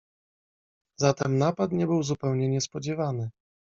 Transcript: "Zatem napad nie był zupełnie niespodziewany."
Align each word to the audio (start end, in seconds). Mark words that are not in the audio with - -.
"Zatem 0.97 1.37
napad 1.37 1.71
nie 1.71 1.87
był 1.87 2.03
zupełnie 2.03 2.49
niespodziewany." 2.49 3.29